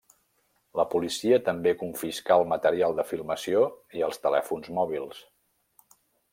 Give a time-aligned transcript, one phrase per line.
[0.79, 3.63] La policia també confiscà el material de filmació
[4.01, 5.25] i els telèfons mòbils.